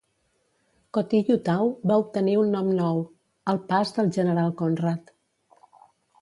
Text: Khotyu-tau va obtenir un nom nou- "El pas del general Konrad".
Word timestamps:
Khotyu-tau 0.97 1.69
va 1.91 1.97
obtenir 2.03 2.33
un 2.45 2.49
nom 2.55 2.71
nou- 2.79 3.03
"El 3.53 3.61
pas 3.73 3.93
del 3.99 4.11
general 4.17 4.51
Konrad". 4.63 5.15